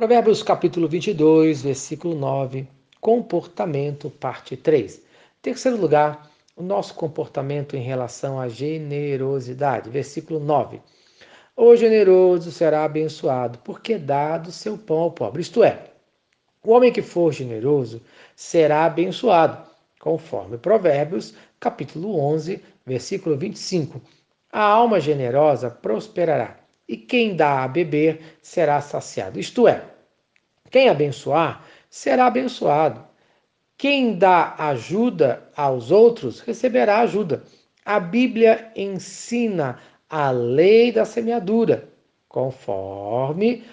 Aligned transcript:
Provérbios 0.00 0.42
capítulo 0.42 0.88
22, 0.88 1.60
versículo 1.60 2.14
9, 2.14 2.66
comportamento, 3.02 4.08
parte 4.08 4.56
3. 4.56 5.02
Terceiro 5.42 5.76
lugar, 5.76 6.30
o 6.56 6.62
nosso 6.62 6.94
comportamento 6.94 7.76
em 7.76 7.82
relação 7.82 8.40
à 8.40 8.48
generosidade. 8.48 9.90
Versículo 9.90 10.40
9. 10.40 10.80
O 11.54 11.76
generoso 11.76 12.50
será 12.50 12.82
abençoado, 12.82 13.58
porque 13.58 13.98
dá 13.98 14.38
do 14.38 14.50
seu 14.50 14.78
pão 14.78 15.00
ao 15.00 15.10
pobre. 15.10 15.42
Isto 15.42 15.62
é, 15.62 15.90
o 16.64 16.72
homem 16.72 16.90
que 16.90 17.02
for 17.02 17.30
generoso 17.30 18.00
será 18.34 18.86
abençoado, 18.86 19.68
conforme 19.98 20.56
Provérbios 20.56 21.34
capítulo 21.60 22.18
11, 22.18 22.58
versículo 22.86 23.36
25. 23.36 24.00
A 24.50 24.62
alma 24.62 24.98
generosa 24.98 25.68
prosperará 25.68 26.56
e 26.90 26.96
quem 26.96 27.36
dá 27.36 27.62
a 27.62 27.68
beber 27.68 28.38
será 28.42 28.80
saciado. 28.80 29.38
Isto 29.38 29.68
é, 29.68 29.89
quem 30.70 30.88
abençoar 30.88 31.64
será 31.88 32.26
abençoado. 32.26 33.04
Quem 33.76 34.16
dá 34.16 34.54
ajuda 34.58 35.42
aos 35.56 35.90
outros 35.90 36.40
receberá 36.40 37.00
ajuda. 37.00 37.42
A 37.84 37.98
Bíblia 37.98 38.70
ensina 38.76 39.78
a 40.08 40.30
lei 40.30 40.92
da 40.92 41.04
semeadura, 41.04 41.88
conforme 42.28 43.64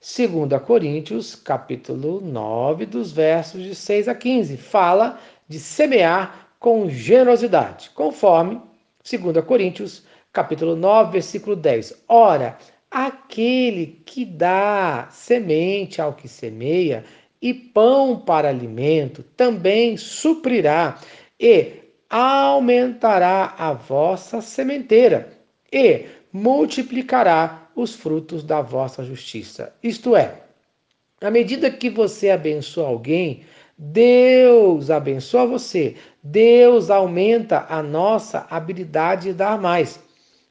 2 0.00 0.62
Coríntios, 0.62 1.34
capítulo 1.34 2.20
9, 2.20 2.84
dos 2.84 3.10
versos 3.10 3.62
de 3.62 3.74
6 3.74 4.06
a 4.06 4.14
15, 4.14 4.56
fala 4.58 5.18
de 5.48 5.58
semear 5.58 6.50
com 6.60 6.88
generosidade, 6.90 7.90
conforme 7.94 8.60
2 9.02 9.44
Coríntios, 9.46 10.04
capítulo 10.30 10.76
9, 10.76 11.12
versículo 11.12 11.56
10. 11.56 12.04
Ora, 12.06 12.58
aquele 12.94 14.00
que 14.06 14.24
dá 14.24 15.08
semente 15.10 16.00
ao 16.00 16.12
que 16.12 16.28
semeia 16.28 17.04
e 17.42 17.52
pão 17.52 18.20
para 18.20 18.48
alimento 18.48 19.24
também 19.36 19.96
suprirá 19.96 21.00
e 21.38 21.72
aumentará 22.08 23.52
a 23.58 23.72
vossa 23.72 24.40
sementeira 24.40 25.36
e 25.72 26.06
multiplicará 26.32 27.68
os 27.74 27.96
frutos 27.96 28.44
da 28.44 28.62
vossa 28.62 29.02
justiça. 29.02 29.74
Isto 29.82 30.14
é, 30.14 30.42
à 31.20 31.32
medida 31.32 31.72
que 31.72 31.90
você 31.90 32.30
abençoa 32.30 32.86
alguém, 32.86 33.42
Deus 33.76 34.88
abençoa 34.88 35.46
você. 35.46 35.96
Deus 36.22 36.90
aumenta 36.90 37.66
a 37.68 37.82
nossa 37.82 38.46
habilidade 38.48 39.30
de 39.30 39.34
dar 39.34 39.60
mais. 39.60 39.98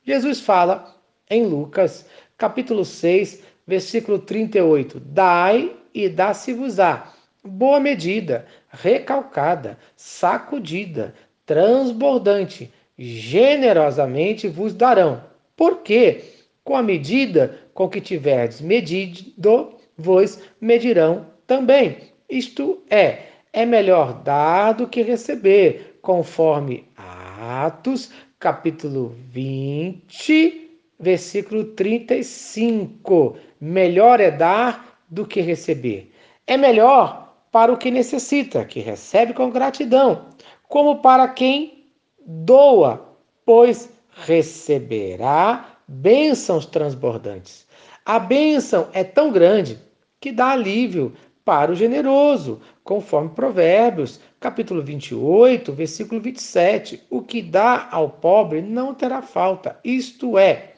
Jesus 0.06 0.42
fala 0.42 0.94
em 1.30 1.46
Lucas, 1.46 2.06
capítulo 2.38 2.84
6, 2.86 3.42
versículo 3.66 4.20
38: 4.20 5.00
Dai 5.00 5.76
e 5.94 6.10
dá-se-vos-á 6.10 7.14
boa 7.44 7.80
medida, 7.80 8.46
recalcada, 8.70 9.78
sacudida, 9.96 11.14
transbordante, 11.46 12.72
generosamente 12.98 14.48
vos 14.48 14.74
darão. 14.74 15.24
Porque 15.56 16.24
com 16.64 16.76
a 16.76 16.82
medida 16.82 17.60
com 17.74 17.90
que 17.90 18.00
tiverdes 18.00 18.62
medido, 18.62 19.74
vos 19.98 20.40
medirão 20.62 21.28
também. 21.46 21.98
Isto 22.30 22.82
é, 22.90 23.24
é 23.52 23.66
melhor 23.66 24.24
dar 24.24 24.72
do 24.74 24.88
que 24.88 25.02
receber, 25.02 26.00
conforme 26.02 26.88
Atos 26.96 28.10
capítulo 28.40 29.16
20, 29.30 30.63
versículo 31.00 31.66
35. 31.66 33.38
Melhor 33.60 34.20
é 34.20 34.32
dar 34.32 35.00
do 35.10 35.26
que 35.26 35.42
receber. 35.42 36.12
É 36.48 36.58
melhor 36.58 37.36
para 37.52 37.72
o 37.72 37.78
que 37.78 37.92
necessita, 37.92 38.66
que 38.66 38.80
recebe 38.80 39.34
com 39.34 39.52
gratidão, 39.52 40.30
como 40.68 41.02
para 41.02 41.28
quem 41.28 41.86
doa, 42.26 43.16
pois 43.46 43.90
receberá 44.26 45.78
bênçãos 45.88 46.66
transbordantes. 46.66 47.68
A 48.06 48.18
bênção 48.18 48.90
é 48.92 49.04
tão 49.04 49.32
grande 49.32 49.80
que 50.20 50.32
dá 50.32 50.50
alívio 50.50 51.14
para 51.46 51.72
o 51.72 51.76
generoso, 51.76 52.62
conforme 52.84 53.30
Provérbios, 53.30 54.20
capítulo 54.40 54.82
28, 54.82 55.72
versículo 55.74 56.20
27. 56.22 57.04
O 57.10 57.22
que 57.22 57.42
dá 57.42 57.88
ao 57.92 58.10
pobre 58.10 58.62
não 58.62 58.94
terá 58.94 59.22
falta, 59.22 59.78
isto 59.84 60.38
é, 60.38 60.73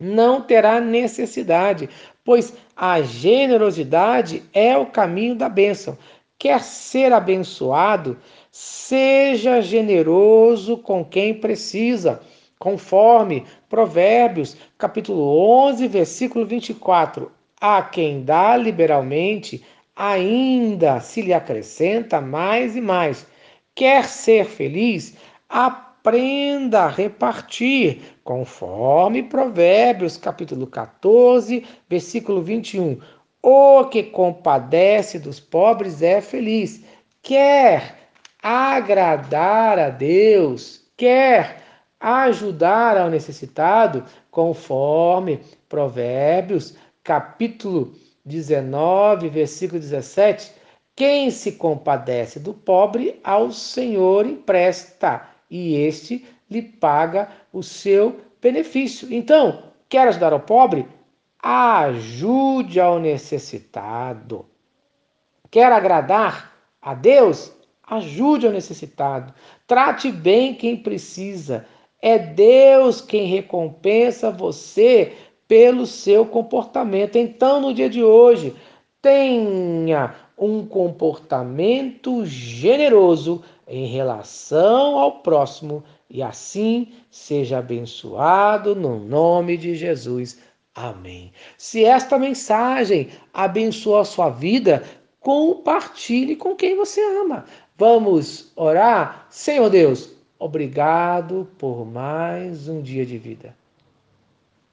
não 0.00 0.40
terá 0.40 0.80
necessidade, 0.80 1.90
pois 2.24 2.54
a 2.74 3.02
generosidade 3.02 4.42
é 4.54 4.76
o 4.76 4.86
caminho 4.86 5.34
da 5.34 5.48
bênção. 5.48 5.98
Quer 6.38 6.62
ser 6.62 7.12
abençoado? 7.12 8.16
Seja 8.50 9.60
generoso 9.60 10.78
com 10.78 11.04
quem 11.04 11.34
precisa, 11.34 12.20
conforme 12.58 13.44
Provérbios, 13.68 14.56
capítulo 14.78 15.38
11, 15.66 15.86
versículo 15.86 16.46
24. 16.46 17.30
A 17.60 17.82
quem 17.82 18.24
dá 18.24 18.56
liberalmente, 18.56 19.62
ainda 19.94 20.98
se 21.00 21.20
lhe 21.20 21.34
acrescenta 21.34 22.22
mais 22.22 22.74
e 22.74 22.80
mais. 22.80 23.26
Quer 23.74 24.04
ser 24.06 24.46
feliz? 24.46 25.14
Aprenda 26.02 26.84
a 26.84 26.88
repartir, 26.88 28.00
conforme 28.24 29.22
Provérbios, 29.22 30.16
capítulo 30.16 30.66
14, 30.66 31.62
versículo 31.90 32.40
21. 32.40 32.98
O 33.42 33.84
que 33.84 34.04
compadece 34.04 35.18
dos 35.18 35.38
pobres 35.38 36.00
é 36.00 36.22
feliz. 36.22 36.82
Quer 37.22 37.96
agradar 38.42 39.78
a 39.78 39.90
Deus, 39.90 40.86
quer 40.96 41.62
ajudar 42.00 42.96
ao 42.96 43.10
necessitado, 43.10 44.02
conforme 44.30 45.40
Provérbios, 45.68 46.76
capítulo 47.04 47.92
19, 48.24 49.28
versículo 49.28 49.78
17, 49.78 50.50
quem 50.96 51.30
se 51.30 51.52
compadece 51.52 52.40
do 52.40 52.54
pobre, 52.54 53.20
ao 53.22 53.52
Senhor 53.52 54.24
empresta, 54.24 55.28
e 55.50 55.74
este 55.74 56.24
lhe 56.48 56.62
paga 56.62 57.28
o 57.52 57.62
seu 57.62 58.20
benefício. 58.40 59.12
Então, 59.12 59.64
quer 59.88 60.08
ajudar 60.08 60.32
ao 60.32 60.40
pobre? 60.40 60.86
Ajude 61.42 62.78
ao 62.78 62.98
necessitado. 62.98 64.46
Quer 65.50 65.72
agradar 65.72 66.52
a 66.80 66.94
Deus? 66.94 67.52
Ajude 67.82 68.46
ao 68.46 68.52
necessitado. 68.52 69.34
Trate 69.66 70.12
bem 70.12 70.54
quem 70.54 70.76
precisa. 70.76 71.66
É 72.00 72.18
Deus 72.18 73.00
quem 73.00 73.26
recompensa 73.26 74.30
você 74.30 75.12
pelo 75.48 75.86
seu 75.86 76.24
comportamento. 76.24 77.16
Então, 77.16 77.60
no 77.60 77.74
dia 77.74 77.90
de 77.90 78.02
hoje, 78.02 78.54
tenha 79.02 80.14
um 80.38 80.64
comportamento 80.64 82.24
generoso 82.24 83.42
em 83.70 83.86
relação 83.86 84.98
ao 84.98 85.20
próximo 85.22 85.84
e 86.10 86.20
assim 86.22 86.92
seja 87.08 87.58
abençoado 87.58 88.74
no 88.74 88.98
nome 88.98 89.56
de 89.56 89.76
Jesus. 89.76 90.40
Amém. 90.74 91.32
Se 91.56 91.84
esta 91.84 92.18
mensagem 92.18 93.10
abençoa 93.32 94.00
a 94.00 94.04
sua 94.04 94.28
vida, 94.28 94.82
compartilhe 95.20 96.34
com 96.34 96.56
quem 96.56 96.76
você 96.76 97.00
ama. 97.20 97.44
Vamos 97.78 98.52
orar? 98.56 99.26
Senhor 99.30 99.70
Deus, 99.70 100.10
obrigado 100.36 101.48
por 101.56 101.86
mais 101.86 102.68
um 102.68 102.82
dia 102.82 103.06
de 103.06 103.18
vida. 103.18 103.54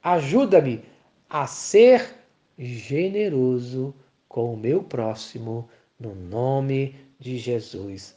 Ajuda-me 0.01 0.81
a 1.29 1.45
ser 1.45 2.15
generoso 2.57 3.93
com 4.27 4.53
o 4.53 4.57
meu 4.57 4.81
próximo, 4.81 5.69
no 5.99 6.15
nome 6.15 6.95
de 7.19 7.37
Jesus. 7.37 8.16